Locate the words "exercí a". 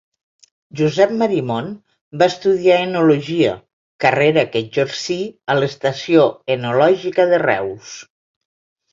4.65-5.57